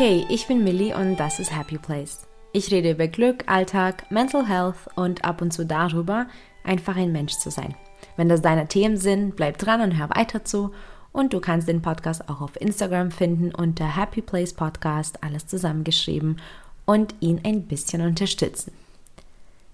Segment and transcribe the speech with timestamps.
[0.00, 2.24] Hey, ich bin Millie und das ist Happy Place.
[2.52, 6.28] Ich rede über Glück, Alltag, Mental Health und ab und zu darüber,
[6.62, 7.74] einfach ein Mensch zu sein.
[8.16, 10.70] Wenn das deine Themen sind, bleib dran und hör weiter zu.
[11.10, 16.40] Und du kannst den Podcast auch auf Instagram finden unter Happy Place Podcast, alles zusammengeschrieben
[16.84, 18.70] und ihn ein bisschen unterstützen.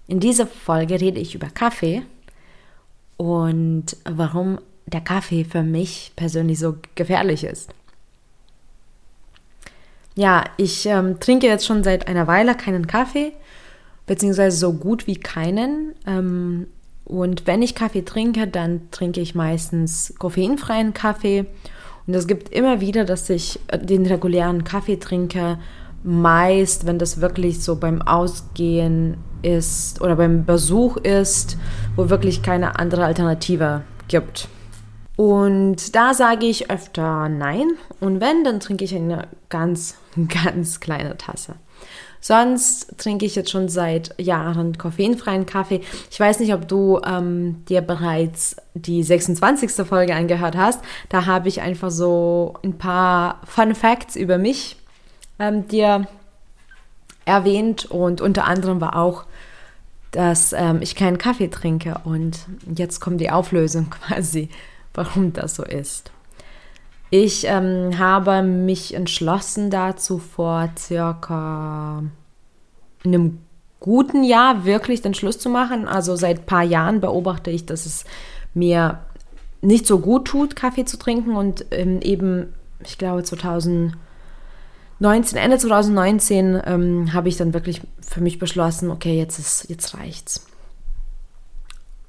[0.07, 2.01] In dieser Folge rede ich über Kaffee
[3.17, 7.75] und warum der Kaffee für mich persönlich so gefährlich ist.
[10.15, 13.33] Ja, ich ähm, trinke jetzt schon seit einer Weile keinen Kaffee,
[14.05, 15.93] beziehungsweise so gut wie keinen.
[16.07, 16.67] Ähm,
[17.03, 21.45] und wenn ich Kaffee trinke, dann trinke ich meistens koffeinfreien Kaffee.
[22.07, 25.57] Und es gibt immer wieder, dass ich äh, den regulären Kaffee trinke,
[26.03, 31.57] meist, wenn das wirklich so beim Ausgehen ist oder beim Besuch ist,
[31.95, 34.47] wo wirklich keine andere Alternative gibt.
[35.15, 37.71] Und da sage ich öfter nein.
[37.99, 39.95] Und wenn, dann trinke ich eine ganz,
[40.29, 41.55] ganz kleine Tasse.
[42.21, 45.81] Sonst trinke ich jetzt schon seit Jahren koffeinfreien Kaffee.
[46.09, 49.85] Ich weiß nicht, ob du ähm, dir bereits die 26.
[49.85, 50.81] Folge angehört hast.
[51.09, 54.77] Da habe ich einfach so ein paar Fun Facts über mich
[55.37, 56.07] ähm, dir
[57.25, 57.85] erwähnt.
[57.85, 59.25] Und unter anderem war auch,
[60.09, 62.01] dass ähm, ich keinen Kaffee trinke.
[62.05, 62.39] Und
[62.75, 64.49] jetzt kommt die Auflösung quasi
[64.95, 66.11] warum das so ist.
[67.17, 72.03] Ich ähm, habe mich entschlossen dazu vor circa
[73.05, 73.37] einem
[73.79, 75.87] guten Jahr wirklich den Schluss zu machen.
[75.87, 78.03] Also seit ein paar Jahren beobachte ich, dass es
[78.53, 78.99] mir
[79.61, 83.95] nicht so gut tut, Kaffee zu trinken und ähm, eben, ich glaube 2019,
[85.37, 90.45] Ende 2019 ähm, habe ich dann wirklich für mich beschlossen, okay, jetzt ist, jetzt reicht's.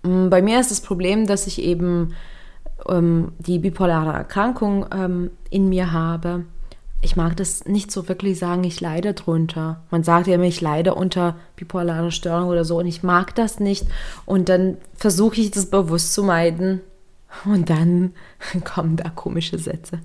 [0.02, 2.12] Mm, bei mir ist das Problem, dass ich eben
[2.88, 6.44] ähm, die bipolare Erkrankung ähm, in mir habe.
[7.02, 9.82] Ich mag das nicht so wirklich sagen, ich leide drunter.
[9.90, 13.60] Man sagt ja immer, ich leide unter bipolarer Störung oder so und ich mag das
[13.60, 13.86] nicht.
[14.24, 16.80] Und dann versuche ich das bewusst zu meiden.
[17.44, 18.12] Und dann
[18.64, 20.00] kommen da komische Sätze,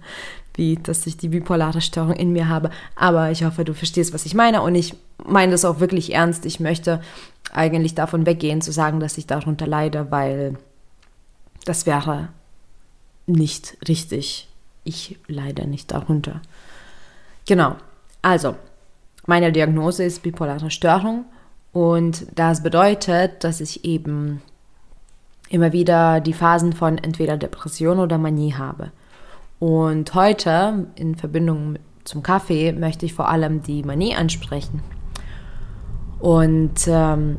[0.55, 2.69] wie dass ich die bipolare Störung in mir habe.
[2.95, 4.61] Aber ich hoffe, du verstehst, was ich meine.
[4.61, 4.95] Und ich
[5.25, 6.45] meine das auch wirklich ernst.
[6.45, 7.01] Ich möchte
[7.53, 10.57] eigentlich davon weggehen, zu sagen, dass ich darunter leide, weil
[11.65, 12.29] das wäre
[13.31, 14.47] nicht richtig.
[14.83, 16.41] Ich leide nicht darunter.
[17.45, 17.75] Genau.
[18.21, 18.55] Also,
[19.25, 21.25] meine Diagnose ist bipolare Störung
[21.73, 24.41] und das bedeutet, dass ich eben
[25.49, 28.91] immer wieder die Phasen von entweder Depression oder Manie habe.
[29.59, 34.81] Und heute in Verbindung zum Kaffee möchte ich vor allem die Manie ansprechen.
[36.19, 37.37] Und ähm,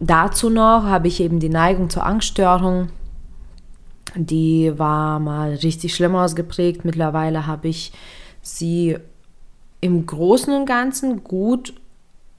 [0.00, 2.88] dazu noch habe ich eben die Neigung zur Angststörung
[4.14, 6.84] die war mal richtig schlimm ausgeprägt.
[6.84, 7.92] Mittlerweile habe ich
[8.42, 8.98] sie
[9.80, 11.74] im Großen und Ganzen gut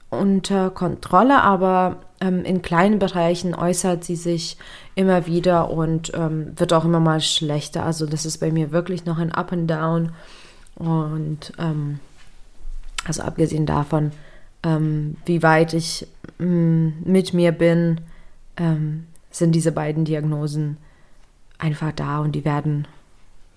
[0.10, 4.58] unter Kontrolle, aber ähm, in kleinen Bereichen äußert sie sich
[4.96, 7.84] immer wieder und ähm, wird auch immer mal schlechter.
[7.84, 10.12] Also das ist bei mir wirklich noch ein Up and Down.
[10.76, 12.00] Und ähm,
[13.06, 14.12] also abgesehen davon,
[14.64, 16.08] ähm, wie weit ich
[16.40, 18.02] mm, mit mir bin,
[18.58, 20.78] ähm, sind diese beiden Diagnosen
[21.58, 22.88] einfach da und die werden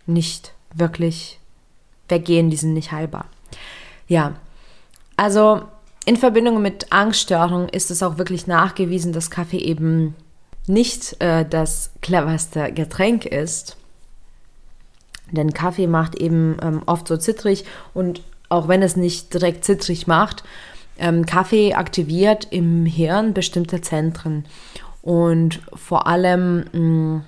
[0.06, 1.38] nicht wirklich
[2.08, 3.26] weggehen, die sind nicht heilbar.
[4.06, 4.34] Ja,
[5.16, 5.62] also
[6.04, 10.14] in Verbindung mit Angststörung ist es auch wirklich nachgewiesen, dass Kaffee eben
[10.66, 13.76] nicht äh, das cleverste Getränk ist.
[15.30, 20.06] Denn Kaffee macht eben ähm, oft so zittrig und auch wenn es nicht direkt zittrig
[20.06, 20.44] macht,
[20.98, 24.46] ähm, Kaffee aktiviert im Hirn bestimmte Zentren.
[25.02, 27.24] Und vor allem mh, mm,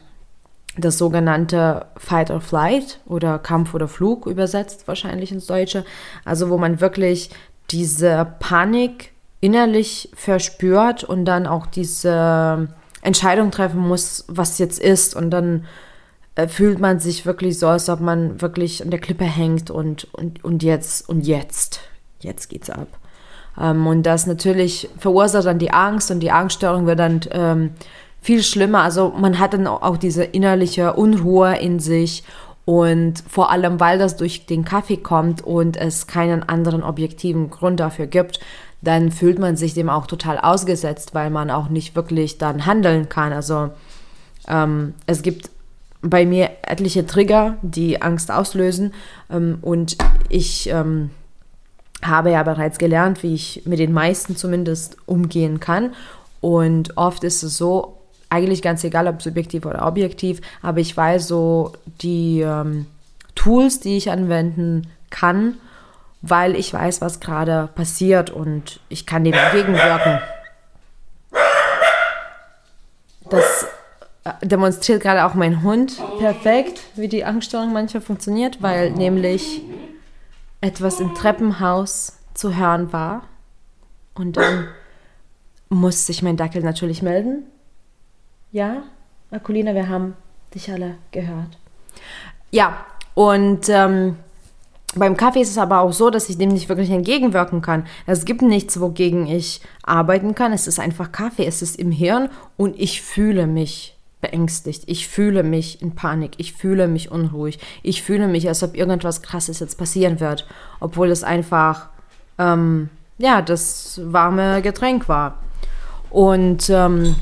[0.76, 5.84] das sogenannte Fight or Flight oder Kampf oder Flug übersetzt wahrscheinlich ins Deutsche.
[6.24, 7.30] Also wo man wirklich
[7.70, 12.68] diese Panik innerlich verspürt und dann auch diese
[13.02, 15.16] Entscheidung treffen muss, was jetzt ist.
[15.16, 15.64] Und dann
[16.34, 20.12] äh, fühlt man sich wirklich so, als ob man wirklich an der Klippe hängt und,
[20.12, 21.80] und, und jetzt, und jetzt,
[22.20, 22.88] jetzt geht's ab.
[23.58, 27.70] Ähm, und das natürlich verursacht dann die Angst und die Angststörung wird dann ähm,
[28.20, 28.82] viel schlimmer.
[28.82, 32.24] Also man hat dann auch diese innerliche Unruhe in sich
[32.64, 37.80] und vor allem, weil das durch den Kaffee kommt und es keinen anderen objektiven Grund
[37.80, 38.38] dafür gibt,
[38.82, 43.08] dann fühlt man sich dem auch total ausgesetzt, weil man auch nicht wirklich dann handeln
[43.08, 43.32] kann.
[43.32, 43.70] Also
[44.46, 45.50] ähm, es gibt
[46.02, 48.94] bei mir etliche Trigger, die Angst auslösen
[49.30, 49.96] ähm, und
[50.28, 51.10] ich ähm,
[52.02, 55.92] habe ja bereits gelernt, wie ich mit den meisten zumindest umgehen kann.
[56.40, 57.99] Und oft ist es so,
[58.30, 62.86] eigentlich ganz egal, ob subjektiv oder objektiv, aber ich weiß so die ähm,
[63.34, 65.56] Tools, die ich anwenden kann,
[66.22, 70.20] weil ich weiß, was gerade passiert und ich kann dem entgegenwirken.
[73.28, 73.66] Das
[74.24, 79.62] äh, demonstriert gerade auch mein Hund perfekt, wie die Angststörung manchmal funktioniert, weil nämlich
[80.60, 83.22] etwas im Treppenhaus zu hören war.
[84.14, 84.68] Und dann
[85.68, 87.44] muss sich mein Dackel natürlich melden.
[88.52, 88.82] Ja,
[89.30, 90.16] Akulina, wir haben
[90.54, 91.56] dich alle gehört.
[92.50, 94.16] Ja, und ähm,
[94.96, 97.86] beim Kaffee ist es aber auch so, dass ich dem nicht wirklich entgegenwirken kann.
[98.06, 100.52] Es gibt nichts, wogegen ich arbeiten kann.
[100.52, 101.46] Es ist einfach Kaffee.
[101.46, 104.82] Es ist im Hirn und ich fühle mich beängstigt.
[104.86, 106.32] Ich fühle mich in Panik.
[106.38, 107.60] Ich fühle mich unruhig.
[107.84, 110.46] Ich fühle mich, als ob irgendwas Krasses jetzt passieren wird,
[110.80, 111.88] obwohl es einfach
[112.38, 115.38] ähm, ja das warme Getränk war.
[116.10, 117.14] Und ähm,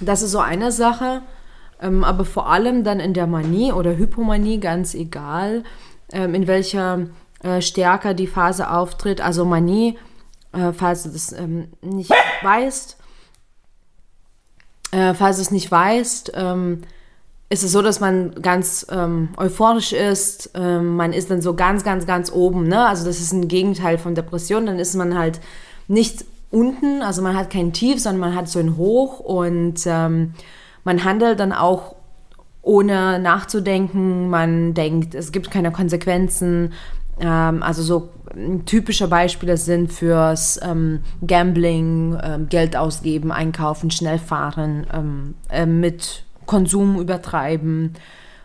[0.00, 1.22] das ist so eine Sache.
[1.80, 5.64] Ähm, aber vor allem dann in der Manie oder Hypomanie, ganz egal
[6.12, 7.06] ähm, in welcher
[7.42, 9.20] äh, Stärke die Phase auftritt.
[9.20, 9.98] Also Manie,
[10.52, 12.12] äh, falls du das ähm, nicht
[12.42, 12.96] weißt,
[14.92, 16.82] äh, falls du es nicht weißt, ähm,
[17.48, 20.50] ist es so, dass man ganz ähm, euphorisch ist.
[20.54, 22.68] Ähm, man ist dann so ganz, ganz, ganz oben.
[22.68, 22.86] Ne?
[22.86, 24.66] Also das ist ein Gegenteil von Depression.
[24.66, 25.40] Dann ist man halt
[25.88, 30.34] nicht unten, also man hat kein Tief, sondern man hat so ein Hoch und ähm,
[30.84, 31.94] man handelt dann auch
[32.62, 34.28] ohne nachzudenken.
[34.28, 36.72] Man denkt, es gibt keine Konsequenzen.
[37.20, 38.10] Ähm, also so
[38.66, 46.24] typische Beispiele sind fürs ähm, Gambling, ähm, Geld ausgeben, einkaufen, schnell fahren, ähm, äh, mit
[46.46, 47.94] Konsum übertreiben.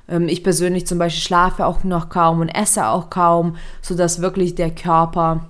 [0.07, 4.55] Ähm, ich persönlich zum Beispiel schlafe auch noch kaum und esse auch kaum, sodass wirklich
[4.55, 5.49] der Körper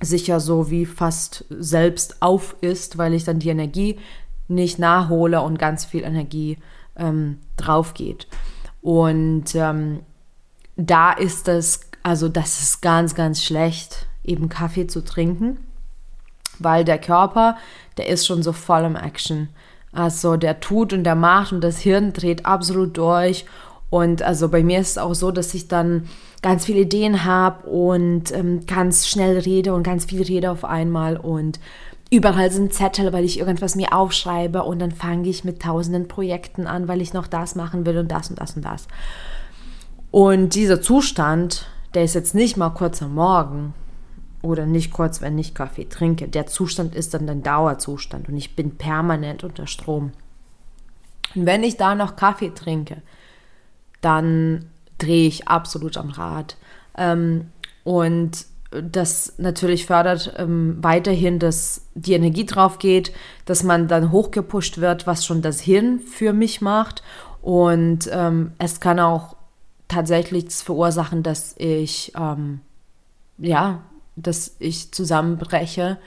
[0.00, 3.98] sich ja so wie fast selbst auf ist, weil ich dann die Energie
[4.48, 6.58] nicht nachhole und ganz viel Energie
[6.96, 8.26] ähm, drauf geht.
[8.82, 10.00] Und ähm,
[10.76, 15.58] da ist es, also das ist ganz, ganz schlecht, eben Kaffee zu trinken,
[16.58, 17.56] weil der Körper,
[17.96, 19.48] der ist schon so voll im Action.
[19.92, 23.46] Also der tut und der macht und das Hirn dreht absolut durch.
[23.90, 26.08] Und also bei mir ist es auch so, dass ich dann
[26.42, 31.16] ganz viele Ideen habe und ähm, ganz schnell rede und ganz viel rede auf einmal
[31.16, 31.60] und
[32.10, 36.66] überall sind Zettel, weil ich irgendwas mir aufschreibe und dann fange ich mit tausenden Projekten
[36.66, 38.86] an, weil ich noch das machen will und das und das und das.
[40.10, 43.74] Und dieser Zustand, der ist jetzt nicht mal kurz am Morgen
[44.42, 46.28] oder nicht kurz, wenn ich Kaffee trinke.
[46.28, 50.12] Der Zustand ist dann ein Dauerzustand und ich bin permanent unter Strom.
[51.34, 53.02] Und wenn ich da noch Kaffee trinke,
[54.06, 54.66] dann
[54.98, 56.56] drehe ich absolut am Rad.
[56.96, 57.50] Ähm,
[57.82, 63.12] und das natürlich fördert ähm, weiterhin, dass die Energie drauf geht,
[63.46, 67.02] dass man dann hochgepusht wird, was schon das Hirn für mich macht.
[67.42, 69.34] Und ähm, es kann auch
[69.88, 72.60] tatsächlich verursachen, dass ich, ähm,
[73.38, 73.82] ja,
[74.14, 75.98] dass ich zusammenbreche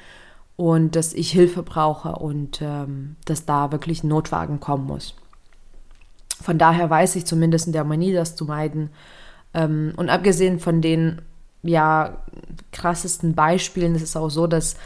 [0.55, 5.15] und dass ich Hilfe brauche und ähm, dass da wirklich ein Notwagen kommen muss.
[6.41, 8.89] Von daher weiß ich zumindest in der Manie, das zu meiden.
[9.53, 11.21] Ähm, und abgesehen von den
[11.63, 12.17] ja,
[12.71, 14.77] krassesten Beispielen ist es auch so, dass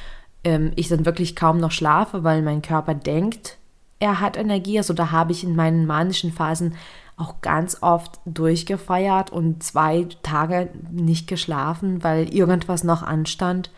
[0.44, 3.58] ähm, ich dann wirklich kaum noch schlafe, weil mein Körper denkt,
[4.00, 4.78] er hat Energie.
[4.78, 6.76] Also da habe ich in meinen manischen Phasen
[7.16, 13.70] auch ganz oft durchgefeiert und zwei Tage nicht geschlafen, weil irgendwas noch anstand,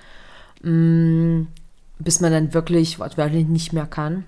[0.63, 1.43] mm,
[1.99, 4.23] bis man dann wirklich wortwörtlich nicht mehr kann.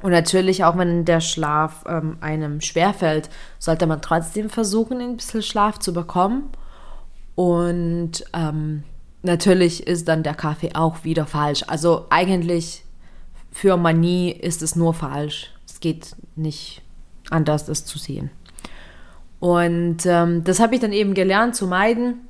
[0.00, 5.42] Und natürlich, auch wenn der Schlaf ähm, einem schwerfällt, sollte man trotzdem versuchen, ein bisschen
[5.42, 6.50] Schlaf zu bekommen.
[7.34, 8.84] Und ähm,
[9.22, 11.64] natürlich ist dann der Kaffee auch wieder falsch.
[11.66, 12.84] Also eigentlich
[13.50, 15.52] für Manie ist es nur falsch.
[15.66, 16.82] Es geht nicht
[17.30, 18.30] anders, das zu sehen.
[19.40, 22.28] Und ähm, das habe ich dann eben gelernt zu meiden.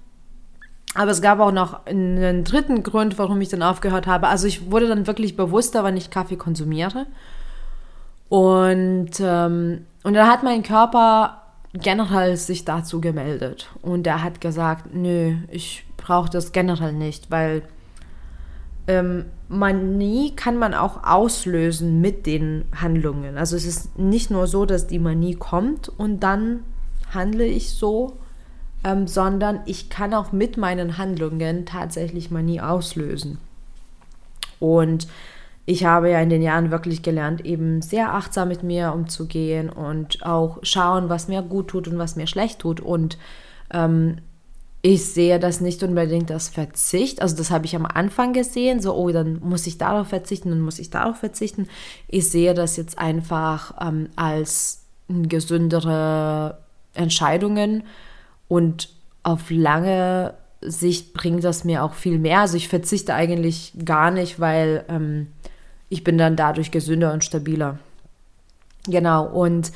[0.95, 4.29] Aber es gab auch noch einen dritten Grund, warum ich dann aufgehört habe.
[4.29, 7.07] Also ich wurde dann wirklich bewusster, wann ich Kaffee konsumiere.
[8.29, 11.43] Und, ähm, und dann hat mein Körper
[11.73, 17.63] generell sich dazu gemeldet und er hat gesagt, nö, ich brauche das generell nicht, weil
[18.87, 23.37] ähm, Manie kann man auch auslösen mit den Handlungen.
[23.37, 26.65] Also es ist nicht nur so, dass die Manie kommt und dann
[27.13, 28.19] handle ich so,
[28.85, 33.39] ähm, sondern ich kann auch mit meinen Handlungen tatsächlich Manie auslösen.
[34.59, 35.07] Und
[35.69, 40.25] ich habe ja in den Jahren wirklich gelernt, eben sehr achtsam mit mir umzugehen und
[40.25, 42.81] auch schauen, was mir gut tut und was mir schlecht tut.
[42.81, 43.19] Und
[43.71, 44.17] ähm,
[44.81, 47.21] ich sehe das nicht unbedingt als Verzicht.
[47.21, 50.63] Also das habe ich am Anfang gesehen, so, oh, dann muss ich darauf verzichten, dann
[50.63, 51.69] muss ich darauf verzichten.
[52.07, 56.61] Ich sehe das jetzt einfach ähm, als gesündere
[56.95, 57.83] Entscheidungen
[58.49, 58.89] und
[59.23, 60.33] auf lange
[60.63, 62.41] Sicht bringt das mir auch viel mehr.
[62.41, 65.27] Also ich verzichte eigentlich gar nicht, weil ähm,
[65.89, 67.79] ich bin dann dadurch gesünder und stabiler.
[68.87, 69.73] Genau, und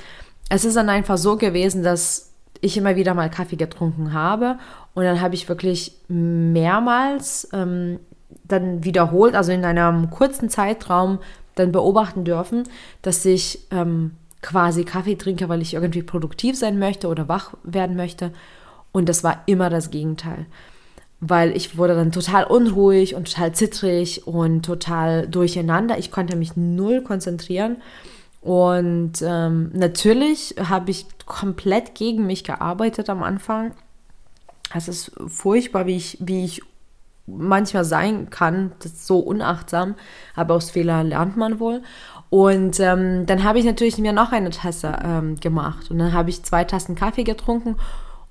[0.48, 4.58] es ist dann einfach so gewesen, dass ich immer wieder mal Kaffee getrunken habe
[4.94, 7.98] und dann habe ich wirklich mehrmals ähm,
[8.44, 11.18] dann wiederholt, also in einem kurzen Zeitraum
[11.54, 12.64] dann beobachten dürfen,
[13.02, 17.96] dass ich ähm, quasi Kaffee trinke, weil ich irgendwie produktiv sein möchte oder wach werden
[17.96, 18.32] möchte.
[18.90, 20.46] Und das war immer das Gegenteil.
[21.24, 25.96] Weil ich wurde dann total unruhig und total zittrig und total durcheinander.
[25.96, 27.76] Ich konnte mich null konzentrieren.
[28.40, 33.70] Und ähm, natürlich habe ich komplett gegen mich gearbeitet am Anfang.
[34.74, 36.62] Es ist furchtbar, wie ich, wie ich
[37.26, 38.72] manchmal sein kann.
[38.80, 39.94] Das ist so unachtsam,
[40.34, 41.82] aber aus Fehlern lernt man wohl.
[42.30, 46.30] Und ähm, dann habe ich natürlich mir noch eine Tasse ähm, gemacht und dann habe
[46.30, 47.76] ich zwei Tassen Kaffee getrunken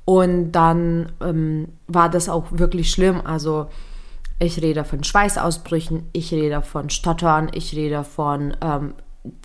[0.06, 3.22] und dann ähm, war das auch wirklich schlimm.
[3.24, 3.68] Also
[4.40, 8.94] ich rede von Schweißausbrüchen, ich rede von Stottern, ich rede von ähm,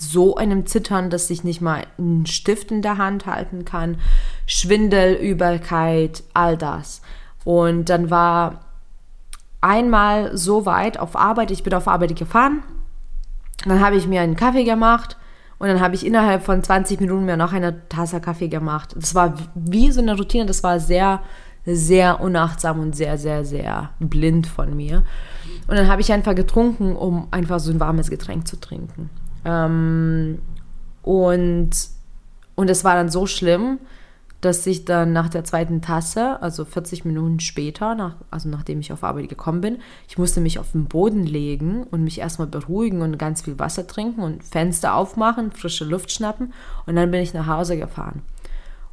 [0.01, 3.99] so einem Zittern, dass ich nicht mal einen Stift in der Hand halten kann,
[4.47, 7.03] Schwindel, Übelkeit, all das.
[7.45, 8.61] Und dann war
[9.61, 12.63] einmal so weit auf Arbeit, ich bin auf Arbeit gefahren
[13.65, 15.17] dann habe ich mir einen Kaffee gemacht
[15.59, 18.95] und dann habe ich innerhalb von 20 Minuten mir noch eine Tasse Kaffee gemacht.
[18.99, 21.21] Das war wie so eine Routine, das war sehr,
[21.65, 25.03] sehr unachtsam und sehr, sehr, sehr blind von mir.
[25.67, 29.09] Und dann habe ich einfach getrunken, um einfach so ein warmes Getränk zu trinken.
[29.45, 30.39] Ähm,
[31.03, 31.71] und,
[32.55, 33.79] und es war dann so schlimm,
[34.47, 38.93] dass ich dann nach der zweiten Tasse, also 40 Minuten später, nach, also nachdem ich
[38.93, 43.03] auf Arbeit gekommen bin, ich musste mich auf den Boden legen und mich erstmal beruhigen
[43.03, 46.53] und ganz viel Wasser trinken und Fenster aufmachen, frische Luft schnappen
[46.87, 48.23] und dann bin ich nach Hause gefahren.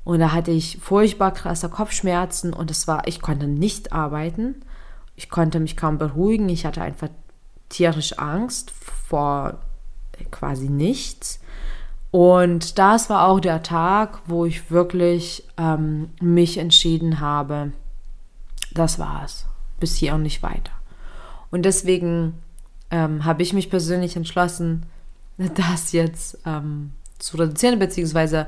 [0.04, 4.56] Und da hatte ich furchtbar krasse Kopfschmerzen und es war, ich konnte nicht arbeiten.
[5.16, 6.50] Ich konnte mich kaum beruhigen.
[6.50, 7.10] Ich hatte einfach
[7.70, 9.60] tierisch Angst vor
[10.32, 11.40] quasi nichts.
[12.14, 17.72] Und das war auch der Tag, wo ich wirklich ähm, mich entschieden habe,
[18.72, 19.48] das war's,
[19.80, 20.74] bis hier und nicht weiter.
[21.50, 22.36] Und deswegen
[22.92, 24.86] ähm, habe ich mich persönlich entschlossen,
[25.56, 28.46] das jetzt ähm, zu reduzieren, beziehungsweise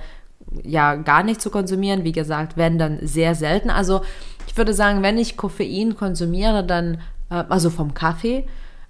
[0.62, 2.04] ja gar nicht zu konsumieren.
[2.04, 3.72] Wie gesagt, wenn dann sehr selten.
[3.72, 4.02] Also
[4.46, 7.00] ich würde sagen, wenn ich Koffein konsumiere, dann,
[7.32, 8.46] äh, also vom Kaffee,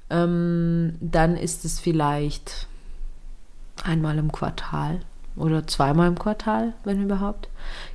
[0.09, 2.67] ähm, dann ist es vielleicht
[3.83, 4.99] einmal im Quartal
[5.35, 7.49] oder zweimal im Quartal, wenn überhaupt.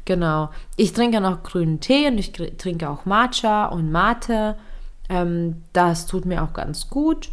[0.05, 0.51] Genau.
[0.77, 4.57] Ich trinke noch grünen Tee und ich trinke auch Matcha und Mate.
[5.09, 7.31] Ähm, das tut mir auch ganz gut.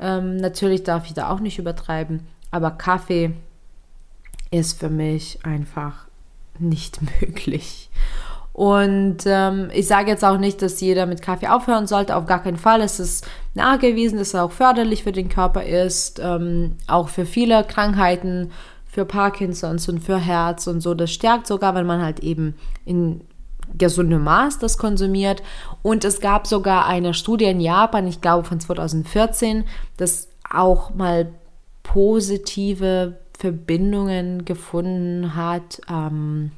[0.00, 3.32] Ähm, natürlich darf ich da auch nicht übertreiben, aber Kaffee
[4.50, 6.06] ist für mich einfach
[6.58, 7.90] nicht möglich.
[8.58, 12.42] Und ähm, ich sage jetzt auch nicht, dass jeder mit Kaffee aufhören sollte, auf gar
[12.42, 12.80] keinen Fall.
[12.80, 13.24] Es ist
[13.54, 18.50] nachgewiesen, dass er auch förderlich für den Körper ist, ähm, auch für viele Krankheiten,
[18.84, 20.94] für Parkinsons und für Herz und so.
[20.94, 23.20] Das stärkt sogar, wenn man halt eben in
[23.78, 25.40] gesundem Maß das konsumiert.
[25.82, 29.66] Und es gab sogar eine Studie in Japan, ich glaube von 2014,
[29.98, 31.28] dass auch mal
[31.84, 35.80] positive Verbindungen gefunden hat.
[35.88, 36.50] Ähm,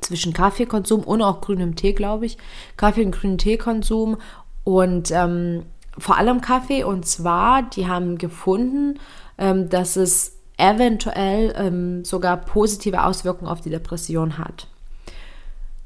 [0.00, 2.38] zwischen Kaffeekonsum und auch grünem Tee, glaube ich.
[2.76, 4.18] Kaffee und grünen Teekonsum
[4.64, 5.64] und ähm,
[5.96, 6.84] vor allem Kaffee.
[6.84, 8.98] Und zwar, die haben gefunden,
[9.38, 14.66] ähm, dass es eventuell ähm, sogar positive Auswirkungen auf die Depression hat.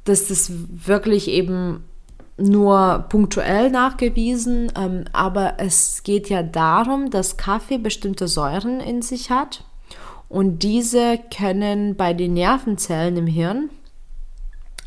[0.04, 0.50] Das ist
[0.86, 1.84] wirklich eben
[2.38, 9.30] nur punktuell nachgewiesen, ähm, aber es geht ja darum, dass Kaffee bestimmte Säuren in sich
[9.30, 9.64] hat
[10.28, 13.68] und diese können bei den Nervenzellen im Hirn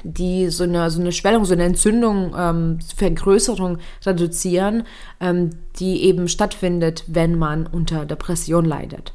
[0.06, 4.84] die so eine, so eine Schwellung, so eine Entzündung, ähm, Vergrößerung reduzieren,
[5.20, 9.14] ähm, die eben stattfindet, wenn man unter Depression leidet.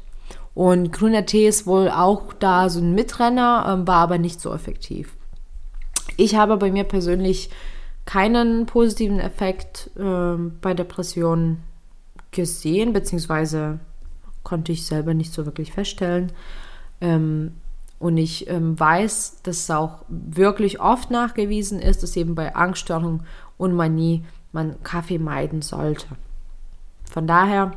[0.53, 4.53] Und grüner Tee ist wohl auch da so ein Mitrenner, ähm, war aber nicht so
[4.53, 5.15] effektiv.
[6.17, 7.49] Ich habe bei mir persönlich
[8.05, 11.63] keinen positiven Effekt äh, bei Depressionen
[12.31, 13.79] gesehen, beziehungsweise
[14.43, 16.33] konnte ich selber nicht so wirklich feststellen.
[16.99, 17.53] Ähm,
[18.01, 23.27] und ich ähm, weiß, dass es auch wirklich oft nachgewiesen ist, dass eben bei Angststörungen
[23.59, 26.07] und Manie man Kaffee meiden sollte.
[27.03, 27.73] Von daher,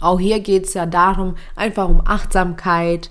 [0.00, 3.10] auch hier geht es ja darum, einfach um Achtsamkeit,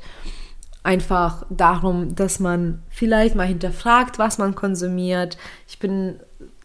[0.83, 5.37] einfach darum, dass man vielleicht mal hinterfragt, was man konsumiert.
[5.67, 6.17] Ich bin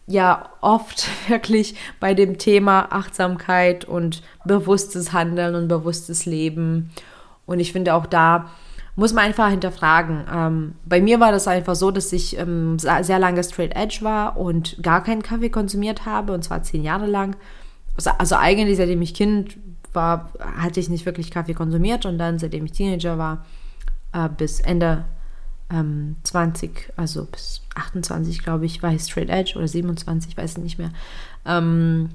[0.07, 6.93] ja oft wirklich bei dem Thema Achtsamkeit und bewusstes Handeln und bewusstes Leben.
[7.47, 8.53] Und ich finde auch da
[8.97, 10.25] muss man einfach hinterfragen.
[10.33, 14.39] Ähm, bei mir war das einfach so, dass ich ähm, sehr lange straight edge war
[14.39, 17.37] und gar keinen Kaffee konsumiert habe, und zwar zehn Jahre lang.
[17.95, 19.59] Also, also eigentlich, seitdem ich Kind
[19.93, 23.45] war, hatte ich nicht wirklich Kaffee konsumiert und dann, seitdem ich Teenager war,
[24.13, 25.05] äh, bis Ende
[25.71, 30.63] ähm, 20, also bis 28, glaube ich, war ich straight edge oder 27, weiß ich
[30.63, 30.91] nicht mehr.
[31.45, 32.11] Ähm,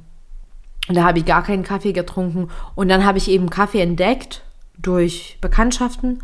[0.88, 4.44] da habe ich gar keinen Kaffee getrunken und dann habe ich eben Kaffee entdeckt
[4.80, 6.24] durch Bekanntschaften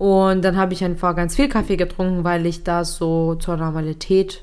[0.00, 4.42] und dann habe ich einfach ganz viel Kaffee getrunken, weil ich das so zur Normalität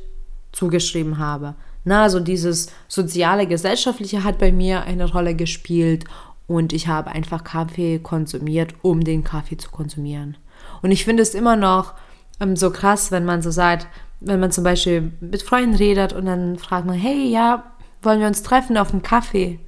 [0.51, 1.55] zugeschrieben habe.
[1.83, 6.05] Na, also dieses soziale, gesellschaftliche hat bei mir eine Rolle gespielt
[6.45, 10.37] und ich habe einfach Kaffee konsumiert, um den Kaffee zu konsumieren.
[10.83, 11.95] Und ich finde es immer noch
[12.39, 13.87] ähm, so krass, wenn man so sagt,
[14.19, 17.63] wenn man zum Beispiel mit Freunden redet und dann fragt man, hey, ja,
[18.03, 19.59] wollen wir uns treffen auf einen Kaffee?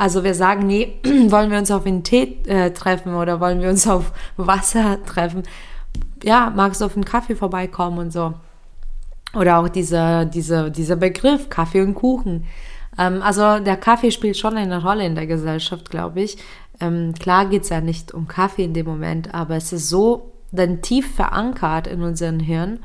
[0.00, 3.68] Also wir sagen, nee, wollen wir uns auf einen Tee äh, treffen oder wollen wir
[3.68, 5.42] uns auf Wasser treffen?
[6.22, 8.32] Ja, magst du auf einen Kaffee vorbeikommen und so.
[9.34, 12.46] Oder auch dieser, dieser, dieser Begriff Kaffee und Kuchen.
[12.96, 16.38] Ähm, also der Kaffee spielt schon eine Rolle in der Gesellschaft, glaube ich.
[16.80, 20.32] Ähm, klar geht es ja nicht um Kaffee in dem Moment, aber es ist so
[20.50, 22.80] dann tief verankert in unserem Hirn,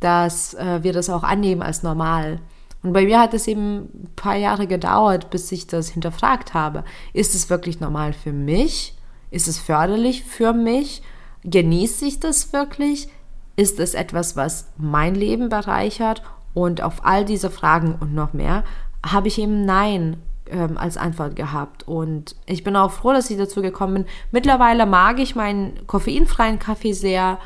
[0.00, 2.40] dass äh, wir das auch annehmen als normal.
[2.82, 6.84] Und bei mir hat es eben ein paar Jahre gedauert, bis ich das hinterfragt habe.
[7.12, 8.94] Ist es wirklich normal für mich?
[9.30, 11.02] Ist es förderlich für mich?
[11.44, 13.08] Genieße ich das wirklich?
[13.56, 16.22] Ist es etwas, was mein Leben bereichert?
[16.54, 18.64] Und auf all diese Fragen und noch mehr
[19.04, 21.86] habe ich eben Nein ähm, als Antwort gehabt.
[21.86, 24.06] Und ich bin auch froh, dass ich dazu gekommen bin.
[24.32, 27.38] Mittlerweile mag ich meinen koffeinfreien Kaffee sehr.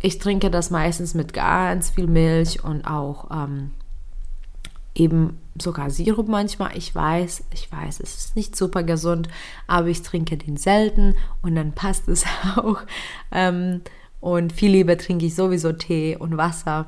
[0.00, 3.70] Ich trinke das meistens mit ganz viel Milch und auch ähm,
[4.98, 6.76] eben sogar Sirup manchmal.
[6.76, 9.28] Ich weiß, ich weiß, es ist nicht super gesund,
[9.66, 12.24] aber ich trinke den selten und dann passt es
[12.56, 12.78] auch.
[13.32, 13.82] Ähm,
[14.20, 16.86] und viel lieber trinke ich sowieso Tee und Wasser.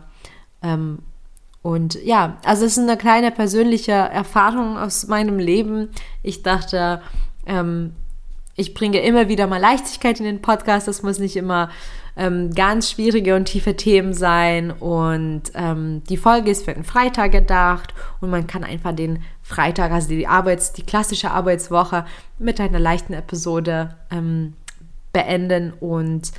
[0.62, 1.00] Ähm,
[1.62, 5.90] und ja, also es ist eine kleine persönliche Erfahrung aus meinem Leben.
[6.22, 7.02] Ich dachte,
[7.46, 7.92] ähm,
[8.56, 10.88] ich bringe immer wieder mal Leichtigkeit in den Podcast.
[10.88, 11.70] Das muss nicht immer
[12.16, 14.70] ähm, ganz schwierige und tiefe Themen sein.
[14.70, 19.92] Und ähm, die Folge ist für den Freitag gedacht und man kann einfach den Freitag,
[19.92, 22.04] also die Arbeits-, die klassische Arbeitswoche
[22.38, 24.54] mit einer leichten Episode ähm,
[25.12, 26.30] beenden und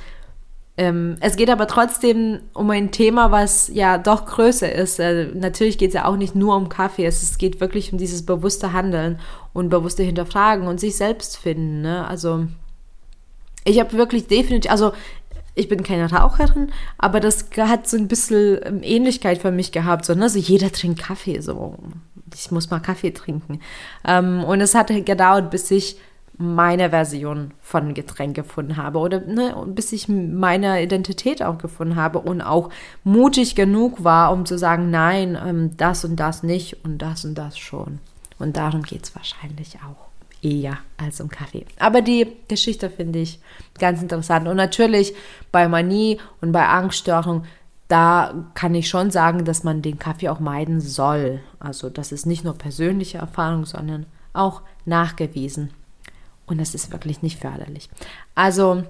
[0.78, 4.98] ähm, es geht aber trotzdem um ein Thema, was ja doch größer ist.
[4.98, 7.98] Äh, natürlich geht es ja auch nicht nur um Kaffee, es, es, geht wirklich um
[7.98, 9.18] dieses bewusste Handeln
[9.52, 11.82] und bewusste Hinterfragen und sich selbst finden.
[11.82, 12.06] Ne?
[12.08, 12.46] Also
[13.64, 14.92] ich habe wirklich definitiv, also
[15.54, 20.06] ich bin keine Raucherin, aber das hat so ein bisschen ähm, Ähnlichkeit für mich gehabt.
[20.06, 20.30] So, ne?
[20.30, 21.76] so jeder trinkt Kaffee, so
[22.34, 23.60] ich muss mal Kaffee trinken.
[24.06, 25.98] Ähm, und es hat gedauert, bis ich
[26.38, 32.18] meine Version von Getränk gefunden habe oder ne, bis ich meine Identität auch gefunden habe
[32.20, 32.70] und auch
[33.04, 37.34] mutig genug war, um zu sagen, nein, ähm, das und das nicht und das und
[37.36, 37.98] das schon.
[38.38, 41.64] Und darum geht es wahrscheinlich auch eher als um Kaffee.
[41.78, 43.38] Aber die Geschichte finde ich
[43.78, 44.48] ganz interessant.
[44.48, 45.14] Und natürlich
[45.52, 47.44] bei Manie und bei Angststörung,
[47.88, 51.40] da kann ich schon sagen, dass man den Kaffee auch meiden soll.
[51.60, 55.70] Also das ist nicht nur persönliche Erfahrung, sondern auch nachgewiesen.
[56.52, 57.88] Und das ist wirklich nicht förderlich.
[58.34, 58.84] Also,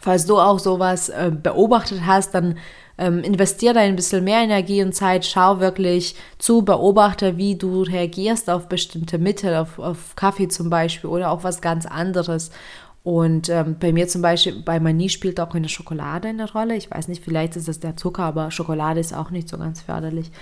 [0.00, 2.58] falls du auch sowas äh, beobachtet hast, dann
[2.98, 5.24] ähm, investier da ein bisschen mehr Energie und Zeit.
[5.24, 11.08] Schau wirklich zu, beobachte, wie du reagierst auf bestimmte Mittel, auf, auf Kaffee zum Beispiel
[11.08, 12.50] oder auf was ganz anderes.
[13.04, 16.74] Und ähm, bei mir zum Beispiel, bei Manie spielt auch eine Schokolade eine Rolle.
[16.74, 19.82] Ich weiß nicht, vielleicht ist es der Zucker, aber Schokolade ist auch nicht so ganz
[19.82, 20.32] förderlich.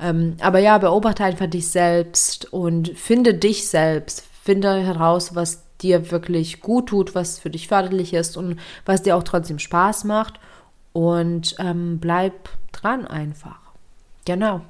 [0.00, 4.24] Ähm, aber ja, beobachte einfach dich selbst und finde dich selbst.
[4.44, 9.16] Finde heraus, was dir wirklich gut tut, was für dich förderlich ist und was dir
[9.16, 10.40] auch trotzdem Spaß macht.
[10.92, 13.60] Und ähm, bleib dran einfach.
[14.24, 14.62] Genau.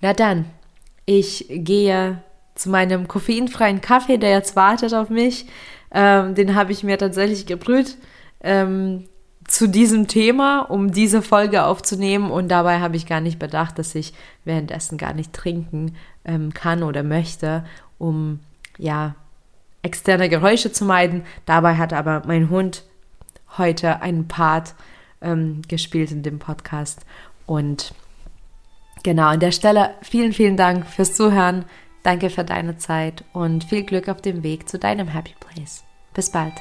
[0.00, 0.46] Na dann,
[1.06, 2.22] ich gehe
[2.54, 5.46] zu meinem koffeinfreien Kaffee, der jetzt wartet auf mich.
[5.90, 7.96] Ähm, den habe ich mir tatsächlich gebrüht
[8.42, 9.08] ähm,
[9.48, 12.30] zu diesem Thema, um diese Folge aufzunehmen.
[12.30, 14.12] Und dabei habe ich gar nicht bedacht, dass ich
[14.44, 17.64] währenddessen gar nicht trinken ähm, kann oder möchte,
[17.98, 18.38] um
[18.78, 19.14] ja,
[19.82, 21.24] externe Geräusche zu meiden.
[21.46, 22.84] Dabei hat aber mein Hund
[23.58, 24.74] heute einen Part
[25.20, 27.00] ähm, gespielt in dem Podcast.
[27.46, 27.94] Und
[29.02, 31.64] genau an der Stelle vielen, vielen Dank fürs Zuhören.
[32.02, 35.84] Danke für deine Zeit und viel Glück auf dem Weg zu deinem Happy Place.
[36.14, 36.54] Bis bald.